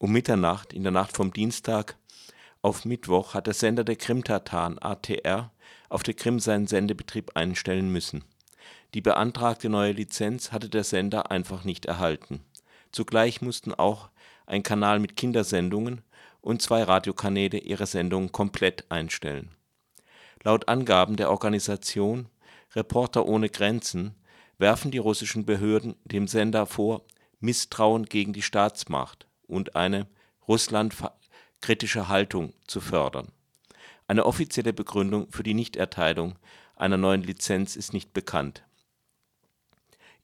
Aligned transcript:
Um 0.00 0.12
Mitternacht 0.12 0.72
in 0.72 0.84
der 0.84 0.92
Nacht 0.92 1.16
vom 1.16 1.32
Dienstag 1.32 1.96
auf 2.62 2.84
Mittwoch 2.84 3.34
hat 3.34 3.48
der 3.48 3.54
Sender 3.54 3.82
der 3.82 3.96
Krimtataren 3.96 4.80
ATR 4.80 5.50
auf 5.88 6.04
der 6.04 6.14
Krim 6.14 6.38
seinen 6.38 6.68
Sendebetrieb 6.68 7.32
einstellen 7.34 7.90
müssen. 7.90 8.22
Die 8.94 9.00
beantragte 9.00 9.68
neue 9.68 9.90
Lizenz 9.90 10.52
hatte 10.52 10.68
der 10.68 10.84
Sender 10.84 11.32
einfach 11.32 11.64
nicht 11.64 11.86
erhalten. 11.86 12.44
Zugleich 12.92 13.42
mussten 13.42 13.74
auch 13.74 14.08
ein 14.46 14.62
Kanal 14.62 15.00
mit 15.00 15.16
Kindersendungen 15.16 16.02
und 16.42 16.62
zwei 16.62 16.84
Radiokanäle 16.84 17.58
ihre 17.58 17.86
Sendungen 17.86 18.30
komplett 18.30 18.88
einstellen. 18.92 19.50
Laut 20.44 20.68
Angaben 20.68 21.16
der 21.16 21.28
Organisation 21.28 22.28
Reporter 22.76 23.26
ohne 23.26 23.48
Grenzen 23.48 24.14
werfen 24.58 24.92
die 24.92 24.98
russischen 24.98 25.44
Behörden 25.44 25.96
dem 26.04 26.28
Sender 26.28 26.66
vor, 26.66 27.02
Misstrauen 27.40 28.04
gegen 28.04 28.32
die 28.32 28.42
Staatsmacht 28.42 29.27
und 29.48 29.74
eine 29.74 30.06
russlandkritische 30.46 32.08
Haltung 32.08 32.52
zu 32.66 32.80
fördern. 32.80 33.28
Eine 34.06 34.24
offizielle 34.24 34.72
Begründung 34.72 35.30
für 35.30 35.42
die 35.42 35.54
Nichterteilung 35.54 36.36
einer 36.76 36.96
neuen 36.96 37.22
Lizenz 37.22 37.74
ist 37.74 37.92
nicht 37.92 38.12
bekannt. 38.12 38.62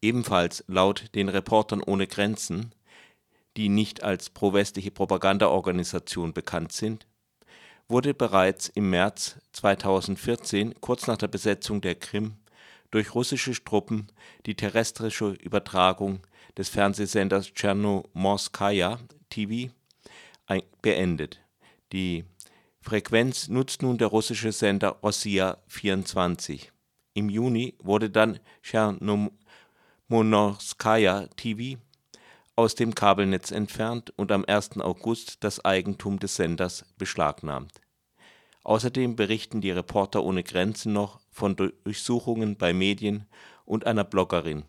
Ebenfalls 0.01 0.65
laut 0.69 1.15
den 1.15 1.29
Reportern 1.29 1.83
ohne 1.83 2.07
Grenzen, 2.07 2.73
die 3.57 3.69
nicht 3.69 4.05
als 4.05 4.31
prowestliche 4.31 4.91
Propagandaorganisation 4.91 6.33
bekannt 6.33 6.73
sind, 6.73 7.07
wurde 7.89 8.15
bereits 8.15 8.69
im 8.69 8.91
März 8.91 9.37
2014, 9.53 10.75
kurz 10.81 11.07
nach 11.07 11.17
der 11.17 11.29
Besetzung 11.29 11.81
der 11.81 11.95
Krim, 11.95 12.37
durch 12.91 13.15
russische 13.15 13.53
Truppen 13.65 14.09
die 14.47 14.55
terrestrische 14.55 15.31
Übertragung 15.31 16.21
des 16.57 16.69
Fernsehsenders 16.69 17.53
Tschernomorskaja 17.53 19.01
TV 19.35 19.73
beendet. 20.83 21.41
Die 21.93 22.25
Frequenz 22.81 23.49
nutzt 23.49 23.83
nun 23.83 23.99
der 23.99 24.09
russische 24.09 24.53
Sender 24.53 24.99
Rossiya 25.03 25.59
24. 25.69 26.73
Im 27.15 27.31
Juni 27.31 27.75
wurde 27.83 28.11
dann 28.11 28.39
Tschernomorskaja 28.63 31.29
TV 31.37 31.81
aus 32.57 32.75
dem 32.75 32.95
Kabelnetz 32.95 33.51
entfernt 33.51 34.13
und 34.17 34.31
am 34.31 34.45
1. 34.45 34.81
August 34.81 35.43
das 35.43 35.65
Eigentum 35.65 36.19
des 36.19 36.37
Senders 36.37 36.85
beschlagnahmt. 36.99 37.81
Außerdem 38.63 39.17
berichten 39.17 39.61
die 39.61 39.73
Reporter 39.73 40.23
ohne 40.23 40.45
Grenzen 40.45 40.93
noch 40.93 41.21
von 41.31 41.57
Durchsuchungen 41.57 42.57
bei 42.57 42.73
Medien 42.73 43.27
und 43.65 43.87
einer 43.87 44.05
Bloggerin. 44.05 44.65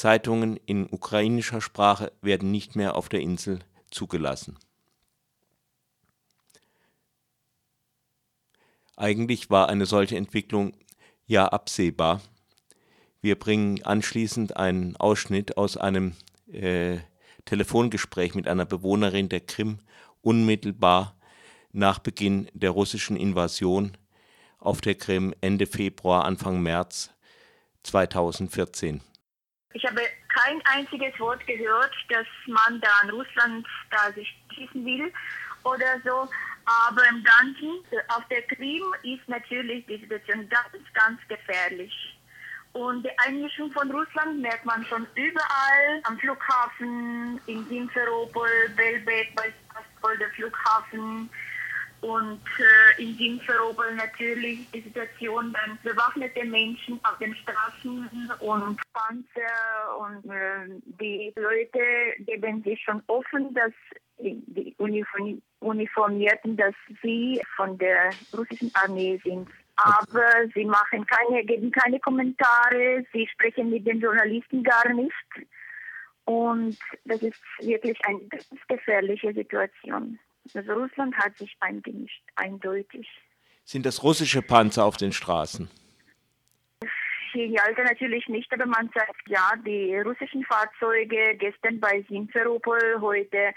Zeitungen 0.00 0.56
in 0.64 0.88
ukrainischer 0.90 1.60
Sprache 1.60 2.10
werden 2.22 2.50
nicht 2.50 2.74
mehr 2.74 2.96
auf 2.96 3.10
der 3.10 3.20
Insel 3.20 3.58
zugelassen. 3.90 4.58
Eigentlich 8.96 9.50
war 9.50 9.68
eine 9.68 9.84
solche 9.84 10.16
Entwicklung 10.16 10.72
ja 11.26 11.48
absehbar. 11.48 12.22
Wir 13.20 13.38
bringen 13.38 13.82
anschließend 13.82 14.56
einen 14.56 14.96
Ausschnitt 14.96 15.58
aus 15.58 15.76
einem 15.76 16.14
äh, 16.50 17.00
Telefongespräch 17.44 18.34
mit 18.34 18.48
einer 18.48 18.64
Bewohnerin 18.64 19.28
der 19.28 19.40
Krim 19.40 19.80
unmittelbar 20.22 21.14
nach 21.72 21.98
Beginn 21.98 22.48
der 22.54 22.70
russischen 22.70 23.18
Invasion 23.18 23.98
auf 24.60 24.80
der 24.80 24.94
Krim 24.94 25.34
Ende 25.42 25.66
Februar, 25.66 26.24
Anfang 26.24 26.62
März 26.62 27.10
2014. 27.82 29.02
Ich 29.72 29.84
habe 29.86 30.00
kein 30.28 30.60
einziges 30.64 31.18
Wort 31.20 31.46
gehört, 31.46 31.92
dass 32.08 32.26
man 32.46 32.80
da 32.80 32.88
an 33.02 33.10
Russland 33.10 33.66
da 33.90 34.12
sich 34.12 34.28
schießen 34.54 34.84
will 34.84 35.12
oder 35.64 36.00
so. 36.04 36.28
Aber 36.64 37.08
im 37.08 37.22
Ganzen, 37.22 37.84
auf 38.08 38.26
der 38.28 38.42
Krim 38.42 38.82
ist 39.02 39.28
natürlich 39.28 39.86
die 39.86 39.98
Situation 39.98 40.48
ganz, 40.48 40.84
ganz 40.94 41.20
gefährlich. 41.28 41.92
Und 42.72 43.04
die 43.04 43.18
Einmischung 43.18 43.72
von 43.72 43.90
Russland 43.90 44.40
merkt 44.40 44.64
man 44.64 44.84
schon 44.86 45.06
überall, 45.14 46.00
am 46.04 46.18
Flughafen, 46.18 47.40
in 47.46 47.66
Simferopol, 47.68 48.48
Belbek, 48.76 49.34
bei 49.34 50.16
der 50.16 50.30
Flughafen, 50.30 51.28
und 52.00 52.40
äh, 52.58 53.02
in 53.02 53.14
Simferopol 53.16 53.94
natürlich 53.94 54.70
die 54.72 54.80
Situation 54.80 55.52
dann 55.52 55.78
bewaffnete 55.82 56.44
Menschen 56.44 56.98
auf 57.02 57.18
den 57.18 57.34
Straßen 57.34 58.08
und 58.40 58.80
Panzer 58.92 59.98
und 59.98 60.30
äh, 60.30 60.80
die 61.00 61.32
Leute 61.36 61.80
geben 62.20 62.62
sich 62.62 62.80
schon 62.82 63.02
offen, 63.06 63.52
dass 63.54 63.72
die 64.18 64.74
Uniform 64.78 65.40
Uniformierten, 65.60 66.56
dass 66.56 66.74
sie 67.02 67.40
von 67.54 67.76
der 67.76 68.10
russischen 68.34 68.70
Armee 68.74 69.20
sind. 69.22 69.46
Aber 69.76 70.48
sie 70.54 70.64
machen 70.64 71.04
keine, 71.06 71.44
geben 71.44 71.70
keine 71.70 72.00
Kommentare, 72.00 73.04
sie 73.12 73.28
sprechen 73.28 73.68
mit 73.68 73.86
den 73.86 74.00
Journalisten 74.00 74.62
gar 74.62 74.90
nicht. 74.92 75.12
Und 76.24 76.78
das 77.04 77.22
ist 77.22 77.40
wirklich 77.60 77.98
eine 78.06 78.20
ganz 78.28 78.46
gefährliche 78.68 79.34
Situation. 79.34 80.18
Also 80.54 80.72
Russland 80.72 81.16
hat 81.16 81.36
sich 81.36 81.56
eingemischt, 81.60 82.22
eindeutig. 82.36 83.08
Sind 83.64 83.86
das 83.86 84.02
russische 84.02 84.42
Panzer 84.42 84.84
auf 84.84 84.96
den 84.96 85.12
Straßen? 85.12 85.70
Die 87.34 87.60
alte 87.60 87.84
natürlich 87.84 88.26
nicht, 88.28 88.52
aber 88.52 88.66
man 88.66 88.90
sagt 88.92 89.28
ja, 89.28 89.52
die 89.64 89.96
russischen 90.00 90.44
Fahrzeuge 90.44 91.36
gestern 91.36 91.78
bei 91.78 92.04
Simferopol, 92.08 93.00
heute 93.00 93.54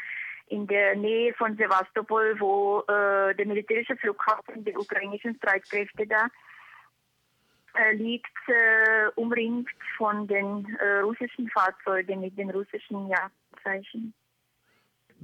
in 0.48 0.68
der 0.68 0.96
Nähe 0.96 1.34
von 1.34 1.58
Sevastopol, 1.58 2.40
wo 2.40 2.82
äh, 2.82 3.34
der 3.34 3.46
militärische 3.48 3.96
Flughafen 3.98 4.64
der 4.64 4.80
ukrainischen 4.80 5.36
Streitkräfte 5.36 6.06
da 6.06 6.28
äh, 7.76 7.96
liegt, 7.96 8.38
äh, 8.48 9.10
umringt 9.16 9.70
von 9.98 10.28
den 10.28 10.76
äh, 10.76 11.00
russischen 11.00 11.50
Fahrzeugen 11.50 12.20
mit 12.22 12.38
den 12.38 12.52
russischen 12.52 13.08
Jagdzeichen. 13.08 14.14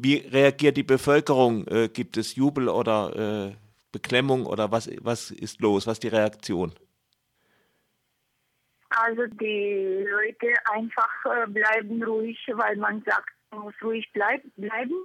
Wie 0.01 0.15
reagiert 0.15 0.77
die 0.77 0.83
Bevölkerung? 0.83 1.67
Äh, 1.67 1.89
gibt 1.89 2.15
es 2.15 2.35
Jubel 2.35 2.69
oder 2.69 3.49
äh, 3.49 3.55
Beklemmung 3.91 4.45
oder 4.45 4.71
was, 4.71 4.89
was 5.01 5.29
ist 5.29 5.59
los? 5.59 5.87
Was 5.87 5.93
ist 5.93 6.03
die 6.03 6.07
Reaktion? 6.07 6.73
Also 8.91 9.27
die 9.27 10.07
Leute 10.09 10.53
einfach 10.71 11.09
äh, 11.25 11.47
bleiben 11.47 12.01
ruhig, 12.01 12.39
weil 12.53 12.77
man 12.77 13.03
sagt, 13.03 13.29
man 13.51 13.63
muss 13.63 13.73
ruhig 13.83 14.09
bleib, 14.13 14.41
bleiben. 14.55 15.03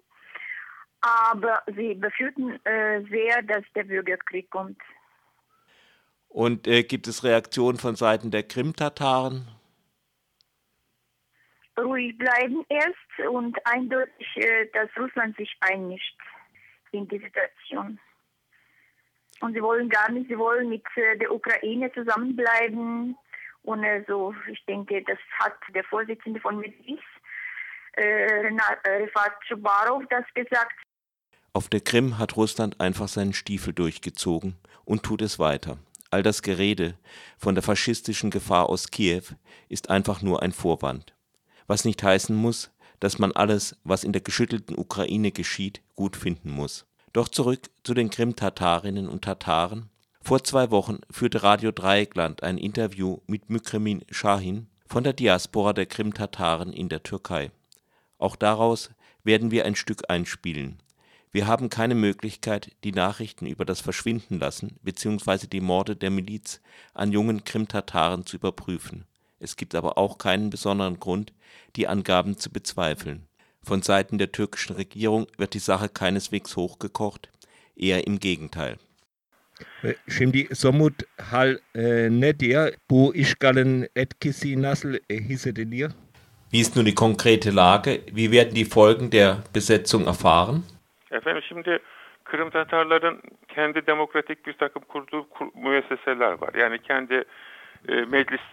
Aber 1.00 1.60
sie 1.74 1.94
befürchten 1.94 2.52
äh, 2.64 3.02
sehr, 3.10 3.42
dass 3.42 3.64
der 3.74 3.84
Bürgerkrieg 3.84 4.48
kommt. 4.50 4.78
Und 6.28 6.68
äh, 6.68 6.84
gibt 6.84 7.08
es 7.08 7.24
Reaktionen 7.24 7.78
von 7.78 7.96
Seiten 7.96 8.30
der 8.30 8.44
Krim-Tataren? 8.44 9.48
Ruhig 11.94 12.16
bleiben 12.18 12.64
erst 12.68 13.30
und 13.30 13.56
eindeutig, 13.66 14.26
äh, 14.36 14.66
dass 14.72 14.88
Russland 14.98 15.36
sich 15.36 15.56
einmischt 15.60 16.18
in 16.92 17.08
die 17.08 17.18
Situation. 17.18 17.98
Und 19.40 19.54
sie 19.54 19.62
wollen 19.62 19.88
gar 19.88 20.10
nicht, 20.10 20.28
sie 20.28 20.38
wollen 20.38 20.68
mit 20.68 20.84
äh, 20.96 21.16
der 21.18 21.32
Ukraine 21.32 21.92
zusammenbleiben. 21.92 23.16
Und 23.62 23.84
also 23.84 24.34
ich 24.50 24.64
denke, 24.66 25.02
das 25.02 25.18
hat 25.38 25.56
der 25.74 25.84
Vorsitzende 25.84 26.40
von 26.40 26.58
Medis, 26.58 27.00
äh, 27.92 28.50
Rifat 28.86 29.34
Chubarov, 29.46 30.04
das 30.10 30.24
gesagt. 30.34 30.74
Auf 31.52 31.68
der 31.68 31.80
Krim 31.80 32.18
hat 32.18 32.36
Russland 32.36 32.80
einfach 32.80 33.08
seinen 33.08 33.32
Stiefel 33.32 33.72
durchgezogen 33.72 34.56
und 34.84 35.04
tut 35.04 35.22
es 35.22 35.38
weiter. 35.38 35.78
All 36.10 36.22
das 36.22 36.42
Gerede 36.42 36.98
von 37.38 37.54
der 37.54 37.62
faschistischen 37.62 38.30
Gefahr 38.30 38.68
aus 38.68 38.90
Kiew 38.90 39.22
ist 39.68 39.90
einfach 39.90 40.20
nur 40.20 40.42
ein 40.42 40.52
Vorwand 40.52 41.13
was 41.66 41.84
nicht 41.84 42.02
heißen 42.02 42.34
muss, 42.34 42.70
dass 43.00 43.18
man 43.18 43.32
alles, 43.32 43.76
was 43.84 44.04
in 44.04 44.12
der 44.12 44.22
geschüttelten 44.22 44.78
Ukraine 44.78 45.32
geschieht, 45.32 45.82
gut 45.94 46.16
finden 46.16 46.50
muss. 46.50 46.86
Doch 47.12 47.28
zurück 47.28 47.70
zu 47.82 47.94
den 47.94 48.10
Krim-Tatarinnen 48.10 49.08
und 49.08 49.22
Tataren. 49.22 49.90
Vor 50.22 50.42
zwei 50.42 50.70
Wochen 50.70 51.00
führte 51.10 51.42
Radio 51.42 51.70
Dreieckland 51.70 52.42
ein 52.42 52.58
Interview 52.58 53.18
mit 53.26 53.50
Mükremin 53.50 54.04
Shahin 54.10 54.68
von 54.86 55.04
der 55.04 55.12
Diaspora 55.12 55.72
der 55.72 55.86
Krim-Tataren 55.86 56.72
in 56.72 56.88
der 56.88 57.02
Türkei. 57.02 57.50
Auch 58.18 58.36
daraus 58.36 58.90
werden 59.22 59.50
wir 59.50 59.64
ein 59.64 59.76
Stück 59.76 60.08
einspielen. 60.08 60.80
Wir 61.30 61.46
haben 61.46 61.68
keine 61.68 61.94
Möglichkeit, 61.94 62.70
die 62.84 62.92
Nachrichten 62.92 63.46
über 63.46 63.64
das 63.64 63.80
Verschwindenlassen 63.80 64.78
bzw. 64.82 65.46
die 65.46 65.60
Morde 65.60 65.96
der 65.96 66.10
Miliz 66.10 66.60
an 66.94 67.12
jungen 67.12 67.44
Krim-Tataren 67.44 68.24
zu 68.24 68.36
überprüfen. 68.36 69.04
Es 69.44 69.56
gibt 69.56 69.74
aber 69.74 69.98
auch 69.98 70.16
keinen 70.16 70.48
besonderen 70.48 70.98
Grund, 70.98 71.32
die 71.76 71.86
Angaben 71.86 72.38
zu 72.38 72.50
bezweifeln. 72.50 73.26
Von 73.62 73.82
Seiten 73.82 74.16
der 74.16 74.32
türkischen 74.32 74.74
Regierung 74.74 75.26
wird 75.36 75.52
die 75.52 75.58
Sache 75.58 75.90
keineswegs 75.90 76.56
hochgekocht, 76.56 77.28
eher 77.76 78.06
im 78.06 78.18
Gegenteil. 78.18 78.78
Şimdi 80.08 80.48
somut 80.54 80.94
hal 81.30 81.60
e, 81.74 82.08
nedir? 82.10 82.74
Bu 82.90 83.14
işgalin 83.14 83.86
etkisi 83.94 84.62
nasıl 84.62 84.98
hissediliyor? 85.10 85.90
Wie 86.50 86.60
ist 86.60 86.76
nun 86.76 86.86
die 86.86 86.94
konkrete 86.94 87.50
Lage? 87.50 88.00
Wie 88.12 88.30
werden 88.32 88.54
die 88.54 88.64
Folgen 88.64 89.10
der 89.10 89.36
Besetzung 89.54 90.06
erfahren? 90.06 90.62
Efendim 91.10 91.42
şimdi 91.48 91.78
Kırım 92.24 92.50
Tatarların 92.50 93.22
kendi 93.48 93.86
demokratik 93.86 94.46
bir 94.46 94.52
takım 94.52 94.82
kurduğu 94.88 95.28
kur, 95.28 95.46
müesseseler 95.54 96.32
var. 96.32 96.54
Yani 96.54 96.78
kendi 96.78 97.24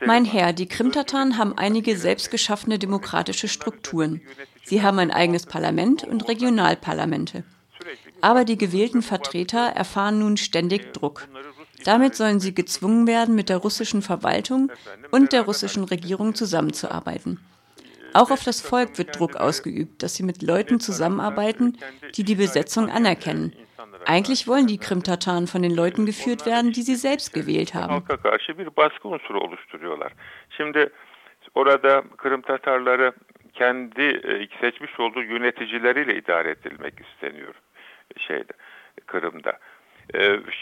mein 0.05 0.25
Herr, 0.25 0.53
die 0.53 0.67
Krimtataren 0.67 1.37
haben 1.37 1.57
einige 1.57 1.95
selbstgeschaffene 1.95 2.79
demokratische 2.79 3.47
Strukturen. 3.47 4.21
Sie 4.63 4.81
haben 4.81 4.99
ein 4.99 5.11
eigenes 5.11 5.45
Parlament 5.45 6.03
und 6.03 6.27
Regionalparlamente. 6.27 7.43
Aber 8.19 8.45
die 8.45 8.57
gewählten 8.57 9.01
Vertreter 9.01 9.59
erfahren 9.59 10.19
nun 10.19 10.37
ständig 10.37 10.93
Druck. 10.93 11.27
Damit 11.85 12.15
sollen 12.15 12.39
sie 12.39 12.53
gezwungen 12.53 13.07
werden, 13.07 13.33
mit 13.33 13.49
der 13.49 13.57
russischen 13.57 14.01
Verwaltung 14.01 14.71
und 15.09 15.33
der 15.33 15.43
russischen 15.43 15.83
Regierung 15.83 16.35
zusammenzuarbeiten. 16.35 17.39
Auch 18.13 18.29
auf 18.29 18.43
das 18.43 18.61
Volk 18.61 18.97
wird 18.97 19.17
Druck 19.17 19.37
ausgeübt, 19.37 20.03
dass 20.03 20.15
sie 20.15 20.23
mit 20.23 20.41
Leuten 20.41 20.79
zusammenarbeiten, 20.79 21.77
die 22.15 22.23
die 22.23 22.35
Besetzung 22.35 22.89
anerkennen. 22.89 23.53
Eigentlich 24.05 24.47
wollen 24.47 24.67
die 24.67 24.77
Krim-Tataren 24.77 25.47
von 25.47 25.61
den 25.61 25.75
Leuten 25.75 26.05
geführt 26.05 26.45
werden, 26.45 26.71
die 26.71 26.81
sie 26.81 26.95
selbst 26.95 27.33
gewählt 27.33 27.73
haben. 27.73 28.03
orada 31.53 32.03
Kırım 32.17 32.41
Tatarları 32.41 33.13
kendi 33.53 34.01
e, 34.01 34.47
seçmiş 34.61 34.99
olduğu 34.99 35.23
yöneticileriyle 35.23 36.15
idare 36.15 36.49
edilmek 36.49 36.93
isteniyor 36.99 37.53
şeyde 38.17 38.53
Kırım'da. 39.05 39.59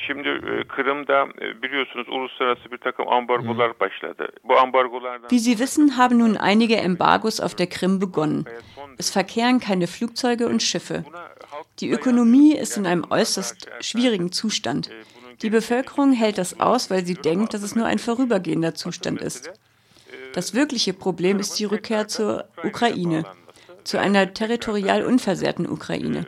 Şimdi 0.07 0.41
Kırım'da 0.67 1.27
biliyorsunuz 1.63 2.09
uluslararası 2.09 2.71
bir 2.71 2.77
takım 2.77 3.07
ambargolar 3.07 3.79
başladı. 3.79 4.27
Bu 4.43 4.59
ambargolardan 4.59 5.29
Wie 5.29 5.39
Sie 5.39 5.57
wissen, 5.57 5.97
haben 5.97 6.19
nun 6.19 6.35
einige 6.35 6.75
Embargos 6.75 7.41
auf 7.41 7.57
der 7.57 7.69
Krim 7.69 8.01
begonnen. 8.01 8.45
Es 8.99 9.11
verkehren 9.11 9.59
keine 9.59 9.87
Flugzeuge 9.87 10.47
und 10.47 10.61
Schiffe. 10.61 11.03
Die 11.79 11.89
Ökonomie 11.89 12.55
ist 12.55 12.75
in 12.75 12.85
einem 12.85 13.05
äußerst 13.09 13.67
schwierigen 13.79 14.31
Zustand. 14.31 14.89
Die 15.41 15.49
Bevölkerung 15.49 16.11
hält 16.11 16.37
das 16.37 16.59
aus, 16.59 16.89
weil 16.89 17.05
sie 17.05 17.13
denkt, 17.13 17.53
dass 17.53 17.63
es 17.63 17.75
nur 17.75 17.85
ein 17.85 17.99
vorübergehender 17.99 18.75
Zustand 18.75 19.21
ist. 19.21 19.49
Das 20.33 20.53
wirkliche 20.53 20.93
Problem 20.93 21.39
ist 21.39 21.57
die 21.57 21.65
Rückkehr 21.65 22.07
zur 22.07 22.49
Ukraine, 22.63 23.23
zu 23.85 23.97
einer 23.97 24.33
territorial 24.33 25.05
unversehrten 25.05 25.69
Ukraine. 25.69 26.27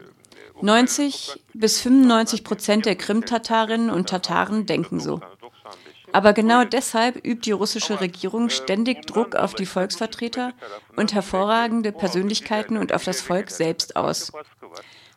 90 0.62 1.40
bis 1.54 1.82
95 1.82 2.44
Prozent 2.44 2.86
der 2.86 2.96
Krim-Tatarinnen 2.96 3.90
und 3.90 4.08
Tataren 4.10 4.66
denken 4.66 5.00
so. 5.00 5.20
Aber 6.14 6.34
genau 6.34 6.64
deshalb 6.64 7.26
übt 7.26 7.42
die 7.46 7.52
russische 7.52 8.00
Regierung 8.00 8.50
ständig 8.50 9.06
Druck 9.08 9.36
auf 9.36 9.54
die 9.54 9.66
Volksvertreter 9.66 10.54
und 10.96 11.14
hervorragende 11.14 11.92
Persönlichkeiten 11.92 12.78
und 12.78 12.94
auf 12.94 13.04
das 13.04 13.22
Volk 13.22 13.50
selbst 13.50 13.96
aus. 13.96 14.32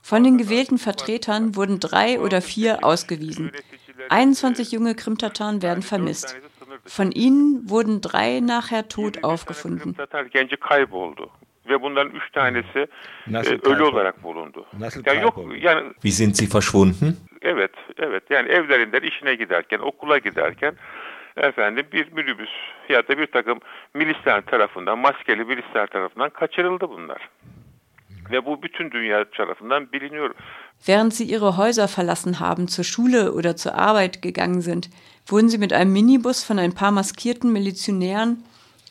Von 0.06 0.23
den 0.23 0.37
gewählten 0.37 0.77
Vertretern 0.77 1.56
wurden 1.56 1.81
drei 1.81 2.21
oder 2.21 2.43
vier 2.43 2.85
ausgewiesen. 2.85 3.51
21 4.11 4.71
junge 4.71 4.95
Krim-Tataren 4.95 5.62
werden 5.62 5.83
vermisst. 5.83 6.39
Von 6.85 7.11
ihnen 7.11 7.71
wurden 7.71 8.03
drei 8.03 8.41
nachher 8.41 8.87
tot 8.87 9.25
aufgefunden. 9.25 9.97
Wie 16.03 16.11
sind 16.11 16.37
sie 16.37 16.47
verschwunden? 16.49 17.17
Efendim 21.37 21.87
bir 21.93 22.12
minibüs 22.12 22.50
ya 22.89 23.03
da 23.03 23.19
bir 23.19 23.27
takım 23.27 23.61
milisler 23.95 24.43
tarafından, 24.43 24.99
maskeli 24.99 25.45
milisler 25.45 25.87
tarafından 25.87 26.31
kaçırıldı 26.31 26.89
bunlar. 26.89 27.29
Während 30.87 31.15
sie 31.15 31.25
ihre 31.25 31.56
Häuser 31.56 31.88
verlassen 31.88 32.41
haben, 32.41 32.69
zur 32.69 32.85
Schule 32.85 33.32
oder 33.32 33.56
zur 33.56 33.75
Arbeit 33.75 34.23
gegangen 34.23 34.61
sind, 34.61 34.91
wurden 35.26 35.49
sie 35.49 35.59
mit 35.59 35.73
einem 35.73 35.93
Minibus 35.93 36.44
von 36.44 36.59
ein 36.59 36.75
paar 36.75 36.91
maskierten 36.91 37.53
Milizionären 37.53 38.44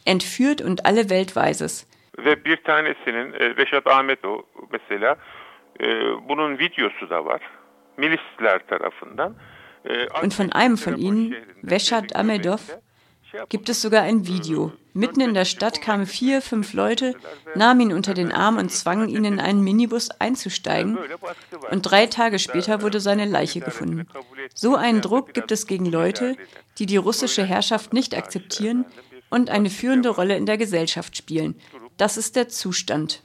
entführt 0.05 0.61
und 0.61 0.85
alle 0.85 1.09
Welt 1.09 1.35
weiß 1.35 1.61
es. 1.61 1.87
Ve 2.17 2.45
bir 2.45 2.63
tanesinin 2.63 3.33
e, 3.33 3.55
Reşat 3.57 3.87
Ahmetov 3.87 4.41
mesela 4.71 5.17
e, 5.79 5.85
bunun 6.29 6.59
videosu 6.59 7.09
da 7.09 7.25
var. 7.25 7.41
Milisler 7.97 8.67
tarafından. 8.67 9.35
E, 9.85 10.07
und 10.23 10.33
von 10.33 10.51
einem 10.51 10.77
von 10.77 10.97
ihnen, 10.97 11.35
Veshat 11.61 12.15
Amedov, 12.15 12.61
gibt 13.49 13.69
es 13.69 13.81
sogar 13.81 14.03
ein 14.03 14.27
Video. 14.27 14.71
Mitten 14.93 15.21
in 15.21 15.33
der 15.33 15.45
Stadt 15.45 15.81
kamen 15.81 16.05
vier, 16.05 16.41
fünf 16.41 16.73
Leute, 16.73 17.15
nahmen 17.55 17.81
ihn 17.81 17.93
unter 17.93 18.13
den 18.13 18.31
Arm 18.31 18.57
und 18.57 18.71
zwangen 18.71 19.09
ihn 19.09 19.25
in 19.25 19.39
einen 19.39 19.63
Minibus 19.63 20.11
einzusteigen. 20.11 20.99
Und 21.71 21.81
drei 21.81 22.05
Tage 22.05 22.37
später 22.37 22.81
wurde 22.81 22.99
seine 22.99 23.25
Leiche 23.25 23.59
gefunden. 23.59 24.07
So 24.53 24.75
einen 24.75 25.01
Druck 25.01 25.33
gibt 25.33 25.51
es 25.51 25.65
gegen 25.65 25.85
Leute, 25.85 26.37
die 26.77 26.85
die 26.85 26.97
russische 26.97 27.43
Herrschaft 27.43 27.93
nicht 27.93 28.15
akzeptieren 28.15 28.85
und 29.31 29.49
eine 29.49 29.71
führende 29.71 30.09
Rolle 30.09 30.37
in 30.37 30.45
der 30.45 30.59
Gesellschaft 30.59 31.17
spielen. 31.17 31.55
Das 31.97 32.17
ist 32.17 32.35
der 32.35 32.49
Zustand. 32.49 33.23